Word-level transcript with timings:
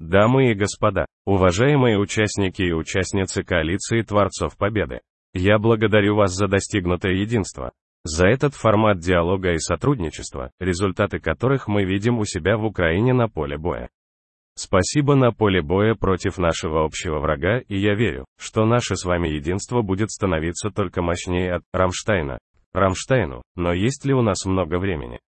Дамы 0.00 0.50
и 0.50 0.54
господа, 0.54 1.04
уважаемые 1.26 1.98
участники 1.98 2.62
и 2.62 2.72
участницы 2.72 3.42
коалиции 3.42 4.00
Творцов 4.00 4.56
Победы, 4.56 5.00
я 5.34 5.58
благодарю 5.58 6.16
вас 6.16 6.32
за 6.32 6.48
достигнутое 6.48 7.12
единство, 7.12 7.72
за 8.04 8.26
этот 8.26 8.54
формат 8.54 8.98
диалога 8.98 9.52
и 9.52 9.58
сотрудничества, 9.58 10.52
результаты 10.58 11.18
которых 11.18 11.68
мы 11.68 11.84
видим 11.84 12.18
у 12.18 12.24
себя 12.24 12.56
в 12.56 12.64
Украине 12.64 13.12
на 13.12 13.28
поле 13.28 13.58
боя. 13.58 13.90
Спасибо 14.56 15.16
на 15.16 15.32
поле 15.32 15.60
боя 15.60 15.94
против 15.94 16.38
нашего 16.38 16.82
общего 16.82 17.18
врага, 17.18 17.58
и 17.58 17.78
я 17.78 17.94
верю, 17.94 18.24
что 18.38 18.64
наше 18.64 18.96
с 18.96 19.04
вами 19.04 19.28
единство 19.28 19.82
будет 19.82 20.10
становиться 20.10 20.70
только 20.70 21.02
мощнее 21.02 21.56
от 21.56 21.62
Рамштайна. 21.74 22.38
Рамштайну, 22.72 23.42
но 23.54 23.74
есть 23.74 24.06
ли 24.06 24.14
у 24.14 24.22
нас 24.22 24.46
много 24.46 24.78
времени? 24.78 25.20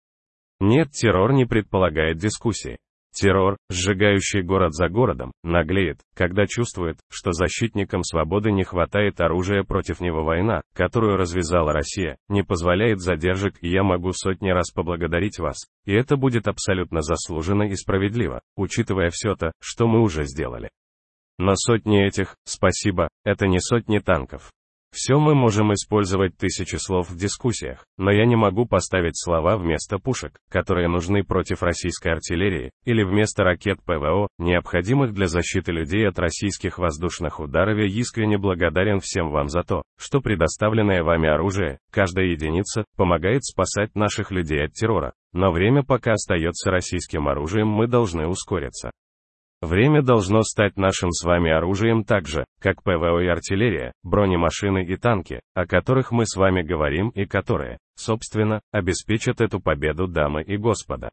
Нет, 0.61 0.93
террор 0.93 1.35
не 1.35 1.45
предполагает 1.45 2.17
дискуссии. 2.17 2.79
Террор, 3.13 3.59
сжигающий 3.71 4.43
город 4.43 4.73
за 4.73 4.89
городом, 4.89 5.33
наглеет, 5.43 6.01
когда 6.15 6.47
чувствует, 6.47 6.99
что 7.11 7.33
защитникам 7.33 8.03
свободы 8.03 8.51
не 8.53 8.65
хватает 8.65 9.21
оружия 9.21 9.65
против 9.65 10.01
него 10.01 10.25
война, 10.25 10.63
которую 10.75 11.17
развязала 11.17 11.73
Россия, 11.73 12.17
не 12.29 12.43
позволяет 12.43 13.01
задержек 13.01 13.55
и 13.61 13.69
я 13.69 13.83
могу 13.83 14.13
сотни 14.13 14.51
раз 14.51 14.71
поблагодарить 14.71 15.39
вас, 15.39 15.57
и 15.85 15.93
это 15.93 16.17
будет 16.17 16.49
абсолютно 16.49 17.03
заслуженно 17.03 17.65
и 17.65 17.75
справедливо, 17.75 18.41
учитывая 18.57 19.11
все 19.11 19.35
то, 19.35 19.53
что 19.61 19.87
мы 19.87 20.01
уже 20.01 20.25
сделали. 20.25 20.71
Но 21.39 21.55
сотни 21.55 22.07
этих, 22.07 22.37
спасибо, 22.45 23.09
это 23.25 23.47
не 23.47 23.59
сотни 23.61 23.99
танков. 23.99 24.53
Все 24.95 25.19
мы 25.19 25.35
можем 25.35 25.73
использовать 25.73 26.37
тысячи 26.37 26.77
слов 26.77 27.09
в 27.09 27.17
дискуссиях, 27.17 27.87
но 27.97 28.13
я 28.13 28.27
не 28.27 28.37
могу 28.37 28.67
поставить 28.67 29.19
слова 29.19 29.57
вместо 29.57 29.99
пушек, 29.99 30.37
которые 30.51 30.87
нужны 30.87 31.25
против 31.25 31.63
российской 31.63 32.13
артиллерии, 32.13 32.71
или 32.85 33.03
вместо 33.03 33.43
ракет 33.43 33.79
ПВО, 33.87 34.29
необходимых 34.39 35.15
для 35.15 35.29
защиты 35.29 35.73
людей 35.73 36.07
от 36.07 36.19
российских 36.19 36.79
воздушных 36.79 37.41
ударов. 37.41 37.79
Я 37.79 37.87
искренне 37.87 38.37
благодарен 38.37 39.01
всем 39.01 39.31
вам 39.31 39.49
за 39.49 39.63
то, 39.63 39.83
что 39.99 40.21
предоставленное 40.21 41.03
вами 41.03 41.27
оружие, 41.27 41.79
каждая 41.91 42.27
единица, 42.27 42.85
помогает 42.95 43.45
спасать 43.45 43.95
наших 43.95 44.31
людей 44.31 44.63
от 44.63 44.75
террора. 44.75 45.15
Но 45.33 45.53
время 45.53 45.83
пока 45.83 46.13
остается 46.13 46.71
российским 46.71 47.29
оружием, 47.29 47.67
мы 47.67 47.87
должны 47.87 48.27
ускориться. 48.27 48.91
Время 49.63 50.03
должно 50.03 50.43
стать 50.43 50.77
нашим 50.77 51.13
с 51.13 51.25
вами 51.25 51.53
оружием 51.53 52.03
так 52.03 52.27
же, 52.27 52.45
как 52.61 52.83
ПВО 52.83 53.23
и 53.23 53.29
артиллерия, 53.29 53.93
бронемашины 54.03 54.85
и 54.85 54.97
танки, 54.97 55.41
о 55.55 55.67
которых 55.67 56.11
мы 56.11 56.27
с 56.27 56.35
вами 56.35 56.63
говорим 56.63 57.11
и 57.11 57.27
которые, 57.27 57.79
собственно, 57.95 58.61
обеспечат 58.73 59.41
эту 59.41 59.61
победу, 59.61 60.09
дамы 60.09 60.43
и 60.43 60.57
господа. 60.57 61.11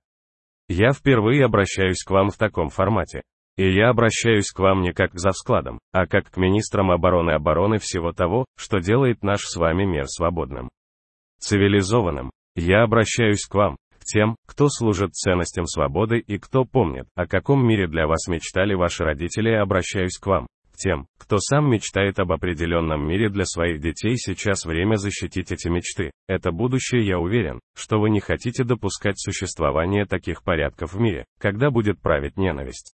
Я 0.67 0.93
впервые 0.93 1.45
обращаюсь 1.45 2.03
к 2.03 2.09
вам 2.09 2.31
в 2.31 2.37
таком 2.37 2.69
формате. 2.69 3.21
И 3.55 3.71
я 3.71 3.89
обращаюсь 3.89 4.49
к 4.51 4.59
вам 4.59 4.81
не 4.81 4.93
как 4.93 5.11
к 5.11 5.19
завскладам, 5.19 5.77
а 5.91 6.07
как 6.07 6.31
к 6.31 6.37
министрам 6.37 6.89
обороны 6.89 7.31
обороны 7.31 7.77
всего 7.77 8.13
того, 8.13 8.45
что 8.57 8.79
делает 8.79 9.21
наш 9.21 9.41
с 9.41 9.57
вами 9.57 9.83
мир 9.83 10.05
свободным. 10.07 10.69
Цивилизованным. 11.39 12.31
Я 12.55 12.81
обращаюсь 12.81 13.45
к 13.45 13.53
вам, 13.53 13.77
тем, 14.03 14.35
кто 14.47 14.69
служит 14.69 15.13
ценностям 15.13 15.65
свободы 15.65 16.19
и 16.19 16.37
кто 16.37 16.65
помнит, 16.65 17.07
о 17.15 17.27
каком 17.27 17.65
мире 17.65 17.87
для 17.87 18.07
вас 18.07 18.27
мечтали 18.27 18.73
ваши 18.73 19.03
родители, 19.03 19.49
обращаюсь 19.51 20.17
к 20.17 20.27
вам, 20.27 20.47
к 20.71 20.77
тем, 20.77 21.07
кто 21.17 21.37
сам 21.39 21.69
мечтает 21.69 22.19
об 22.19 22.31
определенном 22.31 23.07
мире 23.07 23.29
для 23.29 23.45
своих 23.45 23.81
детей, 23.81 24.15
сейчас 24.15 24.65
время 24.65 24.95
защитить 24.95 25.51
эти 25.51 25.67
мечты. 25.67 26.11
Это 26.27 26.51
будущее, 26.51 27.05
я 27.05 27.19
уверен, 27.19 27.59
что 27.75 27.99
вы 27.99 28.09
не 28.09 28.19
хотите 28.19 28.63
допускать 28.63 29.19
существование 29.19 30.05
таких 30.05 30.43
порядков 30.43 30.93
в 30.93 30.99
мире, 30.99 31.25
когда 31.39 31.69
будет 31.69 32.01
править 32.01 32.37
ненависть. 32.37 32.93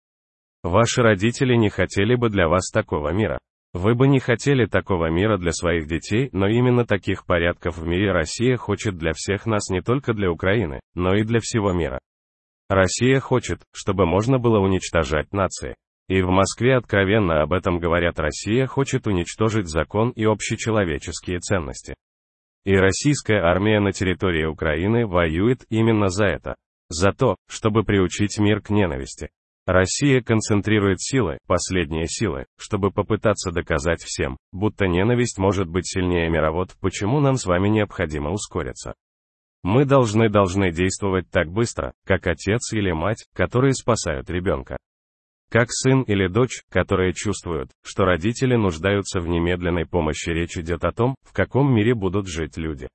Ваши 0.62 1.02
родители 1.02 1.54
не 1.56 1.68
хотели 1.68 2.14
бы 2.14 2.30
для 2.30 2.48
вас 2.48 2.70
такого 2.70 3.12
мира. 3.12 3.38
Вы 3.74 3.96
бы 3.96 4.06
не 4.06 4.20
хотели 4.20 4.66
такого 4.66 5.10
мира 5.10 5.36
для 5.36 5.50
своих 5.50 5.88
детей, 5.88 6.28
но 6.30 6.46
именно 6.46 6.86
таких 6.86 7.26
порядков 7.26 7.76
в 7.76 7.84
мире 7.84 8.12
Россия 8.12 8.56
хочет 8.56 8.96
для 8.96 9.12
всех 9.14 9.46
нас 9.46 9.68
не 9.68 9.82
только 9.82 10.14
для 10.14 10.30
Украины, 10.30 10.78
но 10.94 11.16
и 11.16 11.24
для 11.24 11.40
всего 11.40 11.72
мира. 11.72 11.98
Россия 12.68 13.18
хочет, 13.18 13.62
чтобы 13.74 14.06
можно 14.06 14.38
было 14.38 14.60
уничтожать 14.60 15.32
нации. 15.32 15.74
И 16.08 16.22
в 16.22 16.28
Москве 16.28 16.76
откровенно 16.76 17.42
об 17.42 17.52
этом 17.52 17.80
говорят 17.80 18.20
Россия 18.20 18.66
хочет 18.68 19.08
уничтожить 19.08 19.66
закон 19.66 20.10
и 20.10 20.24
общечеловеческие 20.24 21.40
ценности. 21.40 21.96
И 22.64 22.76
российская 22.76 23.40
армия 23.40 23.80
на 23.80 23.90
территории 23.90 24.44
Украины 24.44 25.04
воюет 25.04 25.66
именно 25.68 26.10
за 26.10 26.26
это. 26.26 26.54
За 26.90 27.12
то, 27.12 27.34
чтобы 27.48 27.82
приучить 27.82 28.38
мир 28.38 28.60
к 28.60 28.70
ненависти. 28.70 29.30
Россия 29.66 30.20
концентрирует 30.20 31.00
силы, 31.00 31.38
последние 31.46 32.06
силы, 32.06 32.44
чтобы 32.58 32.90
попытаться 32.90 33.50
доказать 33.50 34.02
всем, 34.02 34.36
будто 34.52 34.86
ненависть 34.86 35.38
может 35.38 35.68
быть 35.68 35.86
сильнее 35.86 36.28
мировод, 36.28 36.76
почему 36.80 37.20
нам 37.20 37.36
с 37.36 37.46
вами 37.46 37.68
необходимо 37.68 38.30
ускориться. 38.30 38.94
Мы 39.62 39.86
должны 39.86 40.28
должны 40.28 40.70
действовать 40.70 41.30
так 41.30 41.48
быстро, 41.48 41.94
как 42.04 42.26
отец 42.26 42.74
или 42.74 42.92
мать, 42.92 43.24
которые 43.34 43.72
спасают 43.72 44.28
ребенка. 44.28 44.76
Как 45.50 45.68
сын 45.70 46.02
или 46.02 46.26
дочь, 46.26 46.62
которые 46.68 47.14
чувствуют, 47.14 47.70
что 47.82 48.04
родители 48.04 48.56
нуждаются 48.56 49.20
в 49.20 49.28
немедленной 49.28 49.86
помощи. 49.86 50.28
Речь 50.28 50.58
идет 50.58 50.84
о 50.84 50.92
том, 50.92 51.14
в 51.22 51.32
каком 51.32 51.74
мире 51.74 51.94
будут 51.94 52.28
жить 52.28 52.58
люди. 52.58 52.88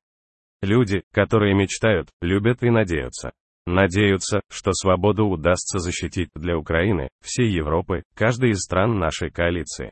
Люди, 0.61 1.01
которые 1.11 1.55
мечтают, 1.55 2.09
любят 2.21 2.61
и 2.61 2.69
надеются. 2.69 3.31
Надеются, 3.71 4.41
что 4.49 4.71
свободу 4.73 5.27
удастся 5.27 5.77
защитить 5.77 6.29
для 6.33 6.57
Украины, 6.57 7.09
всей 7.23 7.51
Европы, 7.51 8.01
каждой 8.15 8.49
из 8.49 8.61
стран 8.61 8.97
нашей 8.97 9.29
коалиции. 9.29 9.91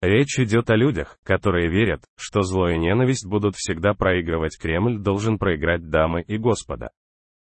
Речь 0.00 0.38
идет 0.38 0.70
о 0.70 0.76
людях, 0.76 1.18
которые 1.22 1.68
верят, 1.68 2.00
что 2.16 2.40
зло 2.40 2.70
и 2.70 2.78
ненависть 2.78 3.28
будут 3.28 3.54
всегда 3.54 3.92
проигрывать 3.92 4.56
Кремль 4.58 4.98
должен 4.98 5.36
проиграть 5.36 5.90
дамы 5.90 6.22
и 6.22 6.38
господа. 6.38 6.88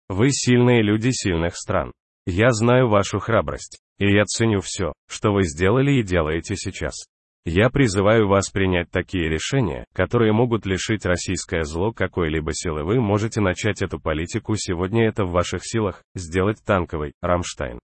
Вы 0.10 0.32
сильные 0.32 0.84
люди 0.84 1.12
сильных 1.12 1.56
стран. 1.56 1.94
Я 2.26 2.52
знаю 2.52 2.90
вашу 2.90 3.20
храбрость, 3.20 3.80
и 4.00 4.14
я 4.14 4.26
ценю 4.26 4.60
все, 4.60 4.92
что 5.08 5.32
вы 5.32 5.44
сделали 5.44 5.94
и 5.94 6.04
делаете 6.04 6.58
сейчас. 6.58 7.06
Я 7.46 7.70
призываю 7.70 8.30
вас 8.30 8.50
принять 8.50 8.90
такие 8.90 9.28
решения, 9.28 9.86
которые 9.94 10.32
могут 10.32 10.66
лишить 10.66 11.06
российское 11.06 11.64
зло 11.64 11.92
какой-либо 11.92 12.54
силы. 12.54 12.86
Вы 12.86 13.02
можете 13.02 13.42
начать 13.42 13.82
эту 13.82 14.00
политику 14.00 14.56
сегодня 14.56 15.10
это 15.10 15.26
в 15.26 15.32
ваших 15.32 15.60
силах, 15.66 16.04
сделать 16.16 16.64
танковый, 16.66 17.12
Рамштайн. 17.22 17.80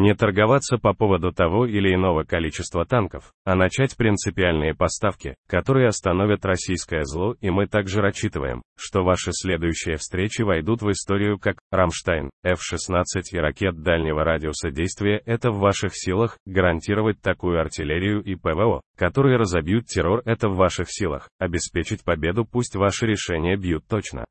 Не 0.00 0.14
торговаться 0.14 0.78
по 0.78 0.94
поводу 0.94 1.30
того 1.30 1.66
или 1.66 1.94
иного 1.94 2.24
количества 2.24 2.86
танков, 2.86 3.34
а 3.44 3.54
начать 3.54 3.98
принципиальные 3.98 4.74
поставки, 4.74 5.34
которые 5.46 5.88
остановят 5.88 6.46
российское 6.46 7.04
зло, 7.04 7.36
и 7.42 7.50
мы 7.50 7.66
также 7.66 8.00
рассчитываем, 8.00 8.62
что 8.78 9.02
ваши 9.02 9.30
следующие 9.32 9.98
встречи 9.98 10.40
войдут 10.40 10.80
в 10.80 10.90
историю 10.90 11.38
как 11.38 11.58
«Рамштайн», 11.70 12.30
F-16 12.42 13.04
и 13.32 13.38
ракет 13.38 13.82
дальнего 13.82 14.24
радиуса 14.24 14.70
действия. 14.70 15.20
Это 15.26 15.50
в 15.50 15.58
ваших 15.58 15.90
силах, 15.94 16.38
гарантировать 16.46 17.20
такую 17.20 17.60
артиллерию 17.60 18.22
и 18.22 18.36
ПВО, 18.36 18.80
которые 18.96 19.36
разобьют 19.36 19.84
террор. 19.84 20.22
Это 20.24 20.48
в 20.48 20.56
ваших 20.56 20.86
силах, 20.88 21.28
обеспечить 21.38 22.04
победу 22.04 22.46
пусть 22.46 22.74
ваши 22.74 23.06
решения 23.06 23.54
бьют 23.54 23.86
точно. 23.86 24.24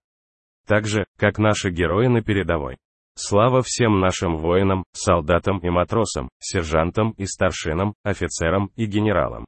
Так 0.65 0.87
же, 0.87 1.05
как 1.19 1.37
наши 1.37 1.69
герои 1.69 2.07
на 2.07 2.23
передовой. 2.23 2.77
Слава 3.15 3.61
всем 3.61 3.99
нашим 3.99 4.37
воинам, 4.37 4.83
солдатам 4.93 5.59
и 5.59 5.69
матросам, 5.69 6.29
сержантам 6.39 7.11
и 7.11 7.25
старшинам, 7.25 7.93
офицерам 8.03 8.71
и 8.75 8.85
генералам. 8.85 9.45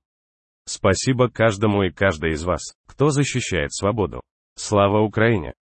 Спасибо 0.68 1.30
каждому 1.30 1.84
и 1.84 1.90
каждой 1.90 2.32
из 2.32 2.44
вас, 2.44 2.62
кто 2.88 3.10
защищает 3.10 3.74
свободу. 3.74 4.22
Слава 4.56 5.02
Украине! 5.02 5.54